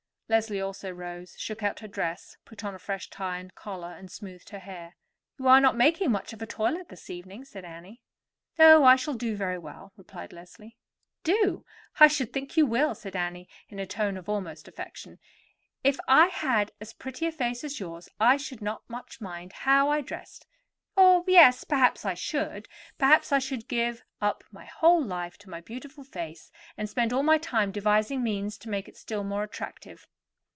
Leslie 0.31 0.61
also 0.61 0.89
rose, 0.89 1.35
shook 1.37 1.61
out 1.61 1.81
her 1.81 1.89
dress, 1.89 2.37
put 2.45 2.63
on 2.63 2.73
a 2.73 2.79
fresh 2.79 3.09
tie 3.09 3.37
and 3.37 3.53
collar, 3.53 3.91
and 3.91 4.09
smoothed 4.09 4.51
her 4.51 4.59
hair. 4.59 4.95
"You 5.37 5.49
are 5.49 5.59
not 5.59 5.75
making 5.75 6.09
much 6.09 6.31
of 6.31 6.41
a 6.41 6.45
toilet 6.45 6.87
this 6.87 7.09
evening," 7.09 7.43
said 7.43 7.65
Annie. 7.65 7.99
"Oh, 8.57 8.85
I 8.85 8.95
shall 8.95 9.15
do 9.15 9.35
very 9.35 9.57
well," 9.59 9.91
replied 9.97 10.31
Leslie. 10.31 10.77
"Do! 11.25 11.65
I 11.99 12.07
should 12.07 12.31
think 12.31 12.55
you 12.55 12.65
will," 12.65 12.95
said 12.95 13.13
Annie 13.13 13.49
in 13.67 13.77
a 13.77 13.85
tone 13.85 14.17
almost 14.17 14.69
of 14.69 14.73
affection. 14.73 15.19
"If 15.83 15.99
I 16.07 16.27
had 16.27 16.71
as 16.79 16.93
pretty 16.93 17.25
a 17.27 17.31
face 17.33 17.65
as 17.65 17.81
yours, 17.81 18.07
I 18.17 18.37
should 18.37 18.61
not 18.61 18.89
much 18.89 19.19
mind 19.19 19.51
how 19.51 19.89
I 19.89 19.99
dressed; 19.99 20.47
or, 20.95 21.25
yes, 21.27 21.65
perhaps 21.65 22.05
I 22.05 22.13
should. 22.13 22.69
Perhaps 22.97 23.33
I 23.33 23.39
should 23.39 23.67
give 23.67 24.01
up 24.21 24.45
my 24.49 24.63
whole 24.63 25.03
life 25.03 25.37
to 25.39 25.49
my 25.49 25.59
beautiful 25.59 26.05
face, 26.05 26.53
and 26.77 26.89
spend 26.89 27.11
all 27.11 27.21
my 27.21 27.37
time 27.37 27.69
devising 27.73 28.23
means 28.23 28.57
to 28.59 28.69
make 28.69 28.87
it 28.87 28.95
still 28.95 29.25
more 29.25 29.43
attractive." 29.43 30.07